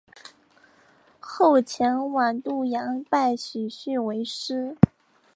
[1.19, 4.75] 后前往旌阳拜许逊为师。